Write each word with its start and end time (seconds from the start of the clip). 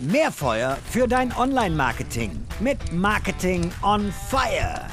Mehr 0.00 0.32
Feuer 0.32 0.78
für 0.88 1.06
dein 1.06 1.30
Online-Marketing 1.36 2.30
mit 2.60 2.90
Marketing 2.90 3.70
on 3.82 4.10
Fire. 4.30 4.86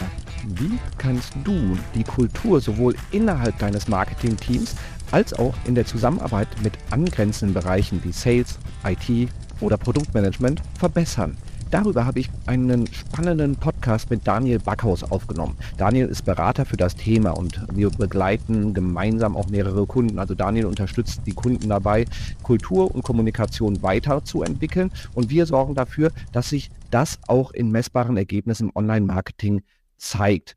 Wie 0.45 0.77
kannst 0.97 1.31
du 1.45 1.77
die 1.95 2.03
Kultur 2.03 2.59
sowohl 2.59 2.93
innerhalb 3.11 3.57
deines 3.57 3.87
Marketingteams 3.87 4.75
als 5.11 5.33
auch 5.33 5.53
in 5.63 5.75
der 5.75 5.85
Zusammenarbeit 5.85 6.49
mit 6.61 6.73
angrenzenden 6.91 7.53
Bereichen 7.53 8.03
wie 8.03 8.11
Sales, 8.11 8.59
IT 8.83 9.29
oder 9.61 9.77
Produktmanagement 9.77 10.61
verbessern? 10.77 11.37
Darüber 11.69 12.05
habe 12.05 12.21
ich 12.21 12.29
einen 12.45 12.87
spannenden 12.87 13.57
Podcast 13.57 14.09
mit 14.09 14.25
Daniel 14.25 14.59
Backhaus 14.59 15.03
aufgenommen. 15.03 15.57
Daniel 15.77 16.07
ist 16.07 16.23
Berater 16.23 16.65
für 16.65 16.77
das 16.77 16.95
Thema 16.95 17.31
und 17.31 17.61
wir 17.73 17.89
begleiten 17.89 18.73
gemeinsam 18.73 19.35
auch 19.35 19.49
mehrere 19.49 19.85
Kunden. 19.85 20.17
Also 20.17 20.33
Daniel 20.33 20.67
unterstützt 20.67 21.21
die 21.25 21.33
Kunden 21.33 21.67
dabei, 21.67 22.05
Kultur 22.41 22.93
und 22.95 23.03
Kommunikation 23.03 23.81
weiterzuentwickeln 23.83 24.91
und 25.13 25.29
wir 25.29 25.45
sorgen 25.45 25.75
dafür, 25.75 26.11
dass 26.31 26.49
sich 26.49 26.71
das 26.89 27.19
auch 27.27 27.51
in 27.51 27.69
messbaren 27.69 28.15
Ergebnissen 28.15 28.69
im 28.69 28.75
Online-Marketing 28.75 29.61
zeigt. 29.97 30.55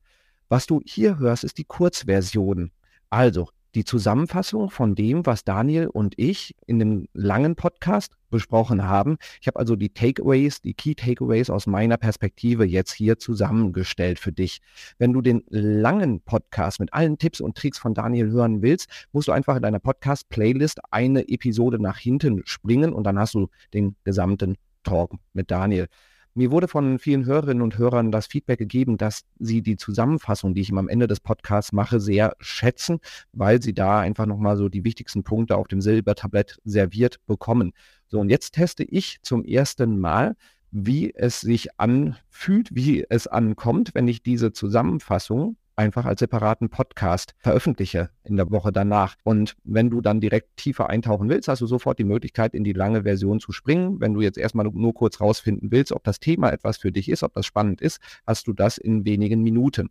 Was 0.48 0.66
du 0.66 0.80
hier 0.84 1.18
hörst, 1.18 1.42
ist 1.42 1.58
die 1.58 1.64
Kurzversion. 1.64 2.70
Also 3.08 3.48
die 3.74 3.84
Zusammenfassung 3.84 4.70
von 4.70 4.94
dem, 4.94 5.26
was 5.26 5.44
Daniel 5.44 5.86
und 5.86 6.14
ich 6.16 6.54
in 6.66 6.78
dem 6.78 7.06
langen 7.12 7.56
Podcast 7.56 8.14
besprochen 8.30 8.84
haben. 8.86 9.18
Ich 9.40 9.46
habe 9.46 9.58
also 9.58 9.76
die 9.76 9.90
Takeaways, 9.90 10.60
die 10.60 10.74
Key 10.74 10.94
Takeaways 10.94 11.50
aus 11.50 11.66
meiner 11.66 11.96
Perspektive 11.96 12.64
jetzt 12.64 12.92
hier 12.92 13.18
zusammengestellt 13.18 14.18
für 14.18 14.32
dich. 14.32 14.60
Wenn 14.98 15.12
du 15.12 15.20
den 15.20 15.42
langen 15.48 16.20
Podcast 16.20 16.80
mit 16.80 16.92
allen 16.92 17.18
Tipps 17.18 17.40
und 17.40 17.56
Tricks 17.56 17.78
von 17.78 17.94
Daniel 17.94 18.30
hören 18.30 18.62
willst, 18.62 18.88
musst 19.12 19.28
du 19.28 19.32
einfach 19.32 19.56
in 19.56 19.62
deiner 19.62 19.80
Podcast-Playlist 19.80 20.80
eine 20.90 21.28
Episode 21.28 21.80
nach 21.80 21.98
hinten 21.98 22.42
springen 22.44 22.92
und 22.92 23.04
dann 23.04 23.18
hast 23.18 23.34
du 23.34 23.48
den 23.74 23.96
gesamten 24.04 24.56
Talk 24.82 25.12
mit 25.32 25.50
Daniel. 25.50 25.88
Mir 26.34 26.52
wurde 26.52 26.68
von 26.68 27.00
vielen 27.00 27.26
Hörerinnen 27.26 27.62
und 27.62 27.76
Hörern 27.76 28.12
das 28.12 28.26
Feedback 28.26 28.58
gegeben, 28.58 28.96
dass 28.96 29.24
sie 29.40 29.62
die 29.62 29.76
Zusammenfassung, 29.76 30.54
die 30.54 30.60
ich 30.60 30.72
am 30.72 30.88
Ende 30.88 31.08
des 31.08 31.18
Podcasts 31.18 31.72
mache, 31.72 31.98
sehr 31.98 32.36
schätzen, 32.38 33.00
weil 33.32 33.60
sie 33.60 33.74
da 33.74 33.98
einfach 33.98 34.26
nochmal 34.26 34.56
so 34.56 34.68
die 34.68 34.84
wichtigsten 34.84 35.24
Punkte 35.24 35.56
auf 35.56 35.66
dem 35.66 35.80
Silbertablett 35.80 36.58
serviert 36.64 37.18
bekommen. 37.26 37.72
So, 38.06 38.20
und 38.20 38.30
jetzt 38.30 38.52
teste 38.52 38.84
ich 38.84 39.18
zum 39.22 39.44
ersten 39.44 39.98
Mal, 39.98 40.36
wie 40.70 41.12
es 41.14 41.40
sich 41.40 41.78
anfühlt, 41.78 42.68
wie 42.72 43.04
es 43.08 43.26
ankommt, 43.26 43.90
wenn 43.94 44.06
ich 44.06 44.22
diese 44.22 44.52
Zusammenfassung 44.52 45.56
einfach 45.80 46.04
als 46.04 46.20
separaten 46.20 46.68
Podcast 46.68 47.34
veröffentliche 47.38 48.10
in 48.22 48.36
der 48.36 48.50
Woche 48.50 48.70
danach. 48.70 49.16
Und 49.24 49.56
wenn 49.64 49.88
du 49.88 50.02
dann 50.02 50.20
direkt 50.20 50.58
tiefer 50.58 50.90
eintauchen 50.90 51.30
willst, 51.30 51.48
hast 51.48 51.62
du 51.62 51.66
sofort 51.66 51.98
die 51.98 52.04
Möglichkeit, 52.04 52.54
in 52.54 52.64
die 52.64 52.74
lange 52.74 53.04
Version 53.04 53.40
zu 53.40 53.50
springen. 53.50 53.98
Wenn 53.98 54.12
du 54.12 54.20
jetzt 54.20 54.36
erstmal 54.36 54.66
nur 54.66 54.92
kurz 54.92 55.22
rausfinden 55.22 55.72
willst, 55.72 55.92
ob 55.92 56.04
das 56.04 56.20
Thema 56.20 56.50
etwas 56.50 56.76
für 56.76 56.92
dich 56.92 57.08
ist, 57.08 57.22
ob 57.22 57.32
das 57.32 57.46
spannend 57.46 57.80
ist, 57.80 57.98
hast 58.26 58.46
du 58.46 58.52
das 58.52 58.76
in 58.76 59.06
wenigen 59.06 59.42
Minuten. 59.42 59.88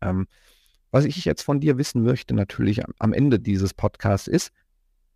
Ähm, 0.00 0.28
was 0.90 1.04
ich 1.04 1.22
jetzt 1.26 1.42
von 1.42 1.60
dir 1.60 1.76
wissen 1.76 2.02
möchte, 2.02 2.34
natürlich 2.34 2.80
am 2.98 3.12
Ende 3.12 3.38
dieses 3.38 3.74
Podcasts 3.74 4.28
ist, 4.28 4.50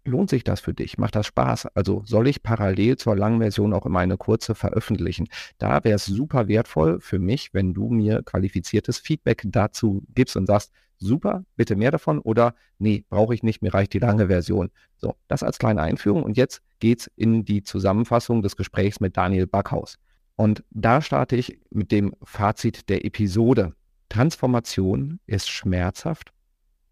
lohnt 0.06 0.30
sich 0.30 0.44
das 0.44 0.60
für 0.60 0.74
dich? 0.74 0.98
Macht 0.98 1.16
das 1.16 1.26
Spaß? 1.26 1.66
Also 1.74 2.02
soll 2.06 2.28
ich 2.28 2.42
parallel 2.42 2.96
zur 2.96 3.16
langen 3.16 3.40
Version 3.40 3.72
auch 3.72 3.86
immer 3.86 4.00
eine 4.00 4.16
kurze 4.16 4.54
veröffentlichen? 4.54 5.28
Da 5.58 5.84
wäre 5.84 5.96
es 5.96 6.06
super 6.06 6.48
wertvoll 6.48 7.00
für 7.00 7.18
mich, 7.18 7.52
wenn 7.52 7.74
du 7.74 7.88
mir 7.88 8.22
qualifiziertes 8.22 8.98
Feedback 8.98 9.42
dazu 9.46 10.02
gibst 10.14 10.36
und 10.36 10.46
sagst, 10.46 10.72
super, 10.98 11.44
bitte 11.56 11.76
mehr 11.76 11.90
davon 11.90 12.18
oder 12.18 12.54
nee, 12.78 13.04
brauche 13.08 13.34
ich 13.34 13.42
nicht, 13.42 13.62
mir 13.62 13.74
reicht 13.74 13.92
die 13.92 13.98
lange 13.98 14.28
Version. 14.28 14.70
So, 14.96 15.14
das 15.28 15.42
als 15.42 15.58
kleine 15.58 15.82
Einführung 15.82 16.22
und 16.22 16.36
jetzt 16.36 16.62
geht's 16.78 17.10
in 17.16 17.44
die 17.44 17.62
Zusammenfassung 17.62 18.42
des 18.42 18.56
Gesprächs 18.56 19.00
mit 19.00 19.16
Daniel 19.16 19.46
Backhaus. 19.46 19.98
Und 20.36 20.64
da 20.70 21.00
starte 21.00 21.36
ich 21.36 21.60
mit 21.70 21.92
dem 21.92 22.14
Fazit 22.22 22.88
der 22.88 23.04
Episode. 23.04 23.74
Transformation 24.08 25.18
ist 25.26 25.48
schmerzhaft, 25.48 26.32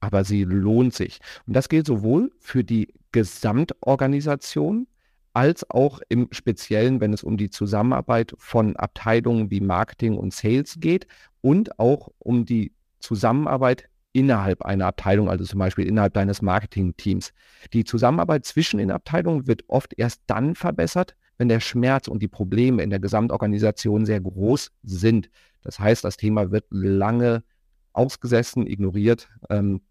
aber 0.00 0.24
sie 0.24 0.44
lohnt 0.44 0.94
sich. 0.94 1.20
Und 1.46 1.54
das 1.54 1.68
gilt 1.68 1.86
sowohl 1.86 2.32
für 2.38 2.64
die 2.64 2.88
Gesamtorganisation 3.14 4.88
als 5.34 5.70
auch 5.70 6.00
im 6.08 6.26
Speziellen, 6.32 7.00
wenn 7.00 7.12
es 7.12 7.22
um 7.22 7.36
die 7.36 7.48
Zusammenarbeit 7.48 8.34
von 8.38 8.74
Abteilungen 8.74 9.52
wie 9.52 9.60
Marketing 9.60 10.18
und 10.18 10.34
Sales 10.34 10.76
geht 10.80 11.06
und 11.40 11.78
auch 11.78 12.08
um 12.18 12.44
die 12.44 12.72
Zusammenarbeit 12.98 13.88
innerhalb 14.12 14.62
einer 14.62 14.86
Abteilung, 14.86 15.28
also 15.28 15.44
zum 15.44 15.60
Beispiel 15.60 15.86
innerhalb 15.86 16.14
deines 16.14 16.42
Marketing-Teams. 16.42 17.32
Die 17.72 17.84
Zusammenarbeit 17.84 18.46
zwischen 18.46 18.78
den 18.78 18.90
Abteilungen 18.90 19.46
wird 19.46 19.62
oft 19.68 19.96
erst 19.96 20.22
dann 20.26 20.56
verbessert, 20.56 21.14
wenn 21.38 21.48
der 21.48 21.60
Schmerz 21.60 22.08
und 22.08 22.20
die 22.20 22.28
Probleme 22.28 22.82
in 22.82 22.90
der 22.90 23.00
Gesamtorganisation 23.00 24.06
sehr 24.06 24.20
groß 24.20 24.72
sind. 24.82 25.30
Das 25.62 25.78
heißt, 25.78 26.02
das 26.02 26.16
Thema 26.16 26.50
wird 26.50 26.64
lange 26.70 27.44
ausgesessen, 27.92 28.66
ignoriert, 28.66 29.28
ähm, 29.50 29.82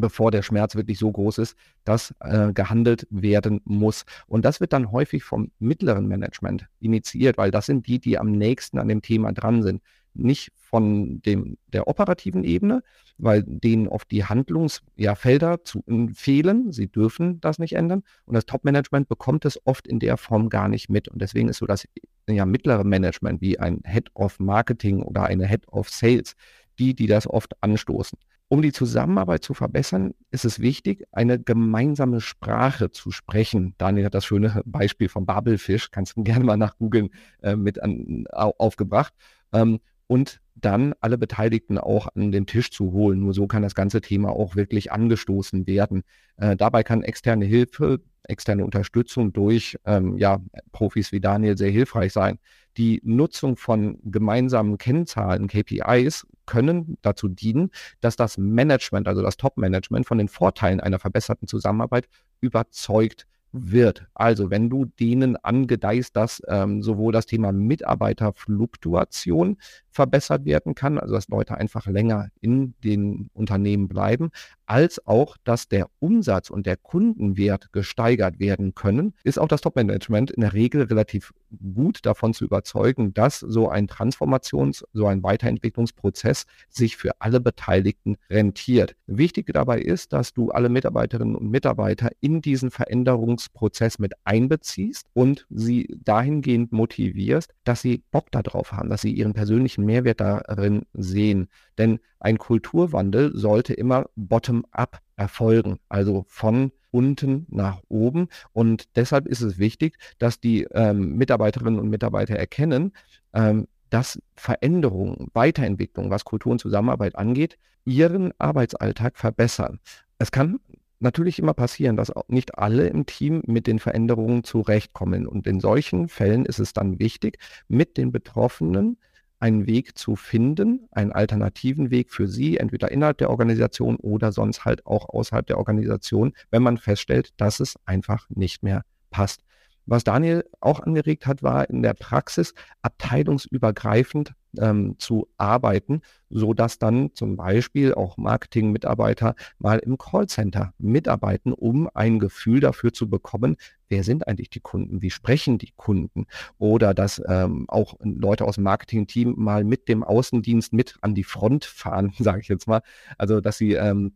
bevor 0.00 0.30
der 0.30 0.42
Schmerz 0.42 0.74
wirklich 0.74 0.98
so 0.98 1.10
groß 1.10 1.38
ist, 1.38 1.56
dass 1.84 2.14
äh, 2.20 2.52
gehandelt 2.52 3.06
werden 3.10 3.60
muss. 3.64 4.04
Und 4.26 4.44
das 4.44 4.60
wird 4.60 4.72
dann 4.72 4.92
häufig 4.92 5.24
vom 5.24 5.50
mittleren 5.58 6.06
Management 6.06 6.66
initiiert, 6.80 7.38
weil 7.38 7.50
das 7.50 7.66
sind 7.66 7.86
die, 7.86 7.98
die 7.98 8.18
am 8.18 8.32
nächsten 8.32 8.78
an 8.78 8.88
dem 8.88 9.02
Thema 9.02 9.32
dran 9.32 9.62
sind. 9.62 9.82
Nicht 10.14 10.50
von 10.56 11.22
dem, 11.22 11.58
der 11.68 11.86
operativen 11.86 12.42
Ebene, 12.44 12.82
weil 13.18 13.42
denen 13.46 13.88
oft 13.88 14.10
die 14.10 14.24
Handlungsfelder 14.24 15.60
ja, 15.86 16.06
fehlen. 16.14 16.72
Sie 16.72 16.88
dürfen 16.88 17.40
das 17.40 17.58
nicht 17.58 17.74
ändern. 17.74 18.02
Und 18.24 18.34
das 18.34 18.46
Top-Management 18.46 19.08
bekommt 19.08 19.44
es 19.44 19.60
oft 19.64 19.86
in 19.86 20.00
der 20.00 20.16
Form 20.16 20.48
gar 20.48 20.68
nicht 20.68 20.88
mit. 20.88 21.08
Und 21.08 21.22
deswegen 21.22 21.48
ist 21.48 21.58
so 21.58 21.66
das 21.66 21.86
ja, 22.28 22.44
mittlere 22.44 22.84
Management 22.84 23.40
wie 23.40 23.58
ein 23.58 23.80
Head 23.84 24.10
of 24.14 24.40
Marketing 24.40 25.02
oder 25.02 25.24
eine 25.24 25.46
Head 25.46 25.68
of 25.68 25.88
Sales 25.88 26.34
die, 26.78 26.94
die 26.94 27.06
das 27.06 27.26
oft 27.26 27.54
anstoßen. 27.62 28.18
Um 28.50 28.62
die 28.62 28.72
Zusammenarbeit 28.72 29.44
zu 29.44 29.52
verbessern, 29.52 30.14
ist 30.30 30.46
es 30.46 30.58
wichtig, 30.58 31.04
eine 31.12 31.38
gemeinsame 31.38 32.22
Sprache 32.22 32.90
zu 32.90 33.10
sprechen. 33.10 33.74
Daniel 33.76 34.06
hat 34.06 34.14
das 34.14 34.24
schöne 34.24 34.62
Beispiel 34.64 35.10
vom 35.10 35.26
Babelfisch, 35.26 35.90
kannst 35.90 36.16
du 36.16 36.22
gerne 36.24 36.44
mal 36.44 36.56
nach 36.56 36.78
googeln, 36.78 37.10
äh, 37.42 37.56
mit 37.56 37.82
an, 37.82 38.24
aufgebracht. 38.30 39.12
Ähm, 39.52 39.80
und 40.06 40.40
dann 40.54 40.94
alle 41.00 41.18
Beteiligten 41.18 41.78
auch 41.78 42.08
an 42.14 42.32
den 42.32 42.46
Tisch 42.46 42.70
zu 42.70 42.92
holen. 42.92 43.20
Nur 43.20 43.34
so 43.34 43.46
kann 43.46 43.62
das 43.62 43.74
ganze 43.74 44.00
Thema 44.00 44.30
auch 44.30 44.56
wirklich 44.56 44.90
angestoßen 44.90 45.66
werden. 45.66 46.02
Äh, 46.38 46.56
dabei 46.56 46.82
kann 46.82 47.02
externe 47.02 47.44
Hilfe, 47.44 48.00
externe 48.24 48.64
Unterstützung 48.64 49.32
durch 49.32 49.78
ähm, 49.84 50.16
ja, 50.16 50.40
Profis 50.72 51.12
wie 51.12 51.20
Daniel 51.20 51.56
sehr 51.56 51.70
hilfreich 51.70 52.12
sein. 52.12 52.38
Die 52.78 53.00
Nutzung 53.04 53.56
von 53.56 53.98
gemeinsamen 54.04 54.78
Kennzahlen, 54.78 55.48
KPIs, 55.48 56.26
können 56.46 56.96
dazu 57.02 57.28
dienen, 57.28 57.70
dass 58.00 58.16
das 58.16 58.38
Management, 58.38 59.08
also 59.08 59.20
das 59.20 59.36
Top-Management 59.36 60.06
von 60.06 60.18
den 60.18 60.28
Vorteilen 60.28 60.80
einer 60.80 60.98
verbesserten 60.98 61.48
Zusammenarbeit 61.48 62.08
überzeugt 62.40 63.26
wird. 63.52 64.06
Also 64.14 64.50
wenn 64.50 64.70
du 64.70 64.84
denen 64.84 65.36
angedeihst, 65.36 66.16
dass 66.16 66.42
ähm, 66.48 66.82
sowohl 66.82 67.12
das 67.12 67.26
Thema 67.26 67.52
Mitarbeiterfluktuation 67.52 69.58
verbessert 69.98 70.44
werden 70.44 70.76
kann, 70.76 70.96
also 70.96 71.14
dass 71.14 71.26
Leute 71.26 71.56
einfach 71.56 71.88
länger 71.88 72.28
in 72.40 72.74
den 72.84 73.30
Unternehmen 73.34 73.88
bleiben, 73.88 74.30
als 74.68 75.04
auch, 75.06 75.36
dass 75.44 75.66
der 75.66 75.88
Umsatz 75.98 76.50
und 76.50 76.66
der 76.66 76.76
Kundenwert 76.76 77.72
gesteigert 77.72 78.38
werden 78.38 78.74
können, 78.76 79.14
ist 79.24 79.38
auch 79.38 79.48
das 79.48 79.62
Top-Management 79.62 80.30
in 80.30 80.42
der 80.42 80.52
Regel 80.52 80.82
relativ 80.82 81.32
gut 81.74 82.04
davon 82.04 82.34
zu 82.34 82.44
überzeugen, 82.44 83.14
dass 83.14 83.40
so 83.40 83.70
ein 83.70 83.88
Transformations-, 83.88 84.84
so 84.92 85.06
ein 85.06 85.22
Weiterentwicklungsprozess 85.22 86.44
sich 86.68 86.96
für 86.96 87.12
alle 87.18 87.40
Beteiligten 87.40 88.16
rentiert. 88.28 88.94
Wichtig 89.06 89.50
dabei 89.52 89.80
ist, 89.80 90.12
dass 90.12 90.34
du 90.34 90.50
alle 90.50 90.68
Mitarbeiterinnen 90.68 91.34
und 91.34 91.50
Mitarbeiter 91.50 92.10
in 92.20 92.42
diesen 92.42 92.70
Veränderungsprozess 92.70 93.98
mit 93.98 94.12
einbeziehst 94.24 95.06
und 95.14 95.46
sie 95.48 95.88
dahingehend 96.04 96.72
motivierst, 96.72 97.54
dass 97.64 97.80
sie 97.80 98.02
Bock 98.10 98.30
darauf 98.30 98.72
haben, 98.72 98.90
dass 98.90 99.00
sie 99.00 99.12
ihren 99.12 99.32
persönlichen 99.32 99.86
Mehrwert 99.88 100.20
darin 100.20 100.82
sehen. 100.92 101.48
Denn 101.78 101.98
ein 102.20 102.38
Kulturwandel 102.38 103.36
sollte 103.36 103.74
immer 103.74 104.06
bottom-up 104.14 105.00
erfolgen, 105.16 105.78
also 105.88 106.24
von 106.28 106.70
unten 106.90 107.46
nach 107.50 107.80
oben. 107.88 108.28
Und 108.52 108.96
deshalb 108.96 109.26
ist 109.26 109.40
es 109.40 109.58
wichtig, 109.58 109.96
dass 110.18 110.40
die 110.40 110.66
ähm, 110.72 111.16
Mitarbeiterinnen 111.16 111.78
und 111.78 111.88
Mitarbeiter 111.88 112.36
erkennen, 112.36 112.92
ähm, 113.34 113.66
dass 113.90 114.20
Veränderungen, 114.36 115.28
Weiterentwicklung, 115.32 116.10
was 116.10 116.24
Kultur 116.24 116.52
und 116.52 116.60
Zusammenarbeit 116.60 117.16
angeht, 117.16 117.58
ihren 117.84 118.32
Arbeitsalltag 118.38 119.16
verbessern. 119.16 119.80
Es 120.18 120.30
kann 120.30 120.60
natürlich 121.00 121.38
immer 121.38 121.54
passieren, 121.54 121.96
dass 121.96 122.10
auch 122.10 122.28
nicht 122.28 122.58
alle 122.58 122.88
im 122.88 123.06
Team 123.06 123.42
mit 123.46 123.66
den 123.66 123.78
Veränderungen 123.78 124.44
zurechtkommen. 124.44 125.26
Und 125.26 125.46
in 125.46 125.60
solchen 125.60 126.08
Fällen 126.08 126.44
ist 126.44 126.58
es 126.58 126.72
dann 126.72 126.98
wichtig, 126.98 127.38
mit 127.68 127.96
den 127.96 128.12
Betroffenen 128.12 128.98
einen 129.40 129.66
Weg 129.66 129.96
zu 129.96 130.16
finden, 130.16 130.88
einen 130.90 131.12
alternativen 131.12 131.90
Weg 131.90 132.10
für 132.10 132.26
sie, 132.26 132.56
entweder 132.56 132.90
innerhalb 132.90 133.18
der 133.18 133.30
Organisation 133.30 133.96
oder 133.96 134.32
sonst 134.32 134.64
halt 134.64 134.84
auch 134.86 135.08
außerhalb 135.08 135.46
der 135.46 135.58
Organisation, 135.58 136.32
wenn 136.50 136.62
man 136.62 136.78
feststellt, 136.78 137.30
dass 137.36 137.60
es 137.60 137.76
einfach 137.84 138.28
nicht 138.30 138.62
mehr 138.62 138.82
passt. 139.10 139.42
Was 139.86 140.04
Daniel 140.04 140.44
auch 140.60 140.80
angeregt 140.80 141.26
hat, 141.26 141.42
war 141.42 141.70
in 141.70 141.82
der 141.82 141.94
Praxis 141.94 142.52
abteilungsübergreifend 142.82 144.34
ähm, 144.58 144.96
zu 144.98 145.28
arbeiten, 145.36 146.02
so 146.30 146.54
dass 146.54 146.78
dann 146.78 147.10
zum 147.14 147.36
Beispiel 147.36 147.94
auch 147.94 148.16
Marketing-Mitarbeiter 148.16 149.34
mal 149.58 149.78
im 149.78 149.98
Callcenter 149.98 150.72
mitarbeiten, 150.78 151.52
um 151.52 151.88
ein 151.92 152.18
Gefühl 152.18 152.60
dafür 152.60 152.92
zu 152.92 153.08
bekommen, 153.08 153.56
wer 153.88 154.04
sind 154.04 154.26
eigentlich 154.26 154.50
die 154.50 154.60
Kunden, 154.60 155.02
wie 155.02 155.10
sprechen 155.10 155.58
die 155.58 155.72
Kunden 155.76 156.26
oder 156.58 156.94
dass 156.94 157.22
ähm, 157.26 157.66
auch 157.68 157.94
Leute 158.00 158.44
aus 158.44 158.56
dem 158.56 158.64
Marketing-Team 158.64 159.34
mal 159.36 159.64
mit 159.64 159.88
dem 159.88 160.02
Außendienst 160.02 160.72
mit 160.72 160.96
an 161.00 161.14
die 161.14 161.24
Front 161.24 161.64
fahren, 161.64 162.12
sage 162.18 162.40
ich 162.40 162.48
jetzt 162.48 162.66
mal, 162.66 162.82
also 163.16 163.40
dass 163.40 163.58
sie 163.58 163.74
ähm, 163.74 164.12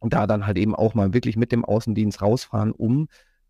da 0.00 0.26
dann 0.26 0.46
halt 0.46 0.58
eben 0.58 0.74
auch 0.74 0.94
mal 0.94 1.14
wirklich 1.14 1.36
mit 1.36 1.52
dem 1.52 1.64
Außendienst 1.64 2.22
rausfahren, 2.22 2.72
um 2.72 3.08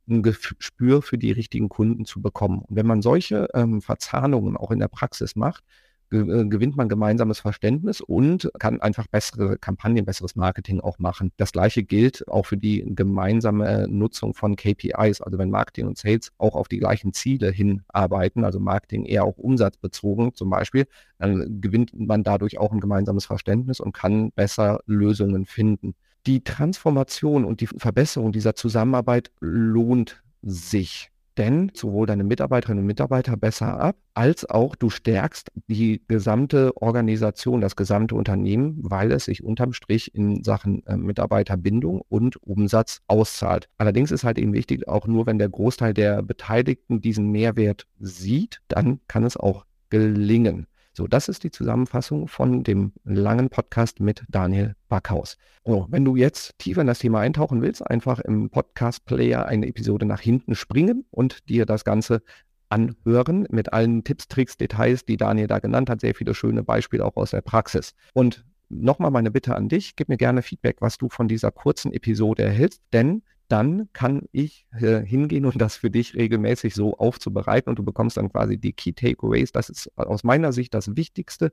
ein 0.08 0.22
Gespür 0.22 1.00
für 1.00 1.16
die 1.16 1.32
richtigen 1.32 1.68
Kunden 1.68 2.04
zu 2.04 2.20
bekommen. 2.20 2.60
Und 2.60 2.76
wenn 2.76 2.86
man 2.86 3.02
solche 3.02 3.48
ähm, 3.54 3.80
Verzahnungen 3.80 4.56
auch 4.56 4.70
in 4.70 4.80
der 4.80 4.88
Praxis 4.88 5.36
macht, 5.36 5.64
äh, 6.12 6.44
gewinnt 6.44 6.76
man 6.76 6.88
gemeinsames 6.88 7.40
Verständnis 7.40 8.00
und 8.00 8.50
kann 8.58 8.80
einfach 8.80 9.06
bessere 9.06 9.56
Kampagnen, 9.58 10.04
besseres 10.04 10.36
Marketing 10.36 10.80
auch 10.80 10.98
machen. 10.98 11.32
Das 11.36 11.52
gleiche 11.52 11.82
gilt 11.82 12.28
auch 12.28 12.46
für 12.46 12.56
die 12.56 12.84
gemeinsame 12.86 13.86
Nutzung 13.88 14.34
von 14.34 14.56
KPIs. 14.56 15.20
Also 15.20 15.38
wenn 15.38 15.50
Marketing 15.50 15.86
und 15.86 15.98
Sales 15.98 16.30
auch 16.38 16.54
auf 16.54 16.68
die 16.68 16.78
gleichen 16.78 17.12
Ziele 17.12 17.50
hinarbeiten, 17.50 18.44
also 18.44 18.60
Marketing 18.60 19.04
eher 19.04 19.24
auch 19.24 19.38
umsatzbezogen 19.38 20.34
zum 20.34 20.50
Beispiel, 20.50 20.86
dann 21.18 21.60
gewinnt 21.60 21.92
man 21.98 22.24
dadurch 22.24 22.58
auch 22.58 22.72
ein 22.72 22.80
gemeinsames 22.80 23.24
Verständnis 23.24 23.80
und 23.80 23.92
kann 23.92 24.32
besser 24.32 24.80
Lösungen 24.86 25.46
finden. 25.46 25.94
Die 26.26 26.44
Transformation 26.44 27.44
und 27.44 27.60
die 27.60 27.66
Verbesserung 27.66 28.32
dieser 28.32 28.54
Zusammenarbeit 28.54 29.30
lohnt 29.40 30.22
sich 30.42 31.11
denn 31.38 31.70
sowohl 31.74 32.06
deine 32.06 32.24
Mitarbeiterinnen 32.24 32.82
und 32.82 32.86
Mitarbeiter 32.86 33.36
besser 33.36 33.80
ab, 33.80 33.96
als 34.14 34.48
auch 34.48 34.76
du 34.76 34.90
stärkst 34.90 35.50
die 35.68 36.02
gesamte 36.08 36.76
Organisation, 36.76 37.60
das 37.60 37.76
gesamte 37.76 38.14
Unternehmen, 38.14 38.78
weil 38.82 39.12
es 39.12 39.24
sich 39.24 39.42
unterm 39.42 39.72
Strich 39.72 40.14
in 40.14 40.44
Sachen 40.44 40.84
äh, 40.86 40.96
Mitarbeiterbindung 40.96 42.02
und 42.08 42.36
Umsatz 42.42 43.00
auszahlt. 43.06 43.68
Allerdings 43.78 44.10
ist 44.10 44.24
halt 44.24 44.38
eben 44.38 44.52
wichtig, 44.52 44.88
auch 44.88 45.06
nur 45.06 45.26
wenn 45.26 45.38
der 45.38 45.48
Großteil 45.48 45.94
der 45.94 46.22
Beteiligten 46.22 47.00
diesen 47.00 47.30
Mehrwert 47.30 47.86
sieht, 47.98 48.60
dann 48.68 49.00
kann 49.08 49.24
es 49.24 49.36
auch 49.36 49.64
gelingen. 49.90 50.66
So, 50.94 51.06
das 51.06 51.28
ist 51.28 51.42
die 51.42 51.50
Zusammenfassung 51.50 52.28
von 52.28 52.64
dem 52.64 52.92
langen 53.04 53.48
Podcast 53.48 54.00
mit 54.00 54.24
Daniel 54.28 54.74
Backhaus. 54.90 55.38
So, 55.64 55.86
wenn 55.88 56.04
du 56.04 56.16
jetzt 56.16 56.58
tiefer 56.58 56.82
in 56.82 56.86
das 56.86 56.98
Thema 56.98 57.20
eintauchen 57.20 57.62
willst, 57.62 57.86
einfach 57.86 58.20
im 58.20 58.50
Podcast-Player 58.50 59.46
eine 59.46 59.68
Episode 59.68 60.04
nach 60.04 60.20
hinten 60.20 60.54
springen 60.54 61.06
und 61.10 61.48
dir 61.48 61.64
das 61.64 61.84
Ganze 61.84 62.22
anhören 62.68 63.46
mit 63.50 63.72
allen 63.72 64.04
Tipps, 64.04 64.28
Tricks, 64.28 64.58
Details, 64.58 65.06
die 65.06 65.16
Daniel 65.16 65.46
da 65.46 65.60
genannt 65.60 65.88
hat. 65.88 66.02
Sehr 66.02 66.14
viele 66.14 66.34
schöne 66.34 66.62
Beispiele 66.62 67.06
auch 67.06 67.16
aus 67.16 67.30
der 67.30 67.40
Praxis. 67.40 67.94
Und 68.12 68.44
nochmal 68.68 69.10
meine 69.10 69.30
Bitte 69.30 69.54
an 69.54 69.70
dich, 69.70 69.96
gib 69.96 70.10
mir 70.10 70.18
gerne 70.18 70.42
Feedback, 70.42 70.76
was 70.80 70.98
du 70.98 71.08
von 71.08 71.26
dieser 71.26 71.52
kurzen 71.52 71.92
Episode 71.92 72.42
erhältst, 72.42 72.82
denn 72.92 73.22
dann 73.52 73.90
kann 73.92 74.22
ich 74.32 74.66
äh, 74.80 75.04
hingehen 75.04 75.44
und 75.44 75.60
das 75.60 75.76
für 75.76 75.90
dich 75.90 76.14
regelmäßig 76.14 76.74
so 76.74 76.96
aufzubereiten 76.96 77.68
und 77.68 77.78
du 77.78 77.82
bekommst 77.82 78.16
dann 78.16 78.32
quasi 78.32 78.56
die 78.56 78.72
Key 78.72 78.94
Takeaways. 78.94 79.52
Das 79.52 79.68
ist 79.68 79.90
aus 79.96 80.24
meiner 80.24 80.52
Sicht 80.52 80.72
das 80.72 80.96
Wichtigste 80.96 81.52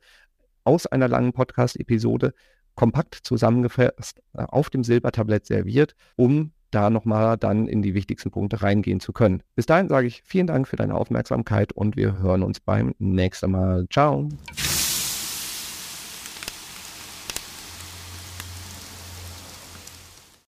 aus 0.64 0.88
einer 0.88 1.10
langen 1.10 1.34
Podcast-Episode, 1.34 2.34
kompakt 2.76 3.16
zusammengefasst 3.16 4.22
äh, 4.34 4.44
auf 4.44 4.70
dem 4.70 4.86
Silbertablett 4.86 5.46
serviert, 5.46 5.94
um 6.16 6.54
da 6.72 6.90
nochmal 6.90 7.36
dann 7.36 7.68
in 7.68 7.82
die 7.82 7.96
wichtigsten 7.96 8.32
Punkte 8.32 8.62
reingehen 8.62 9.02
zu 9.02 9.12
können. 9.12 9.44
Bis 9.56 9.66
dahin 9.66 9.90
sage 9.90 10.08
ich 10.08 10.22
vielen 10.24 10.48
Dank 10.48 10.70
für 10.70 10.78
deine 10.78 10.96
Aufmerksamkeit 10.96 11.74
und 11.74 11.98
wir 11.98 12.20
hören 12.20 12.44
uns 12.44 12.62
beim 12.62 12.96
nächsten 13.00 13.52
Mal. 13.52 13.88
Ciao. 13.90 14.30